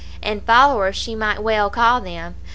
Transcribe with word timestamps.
And 0.23 0.43
followers 0.43 0.95
she 0.95 1.13
might 1.13 1.43
well 1.43 1.69
call 1.69 2.01
them. 2.01 2.33